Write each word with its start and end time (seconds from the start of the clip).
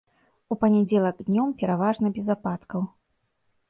У 0.55 0.57
панядзелак 0.63 1.23
днём 1.29 1.53
пераважна 1.61 2.07
без 2.19 2.35
ападкаў. 2.39 2.81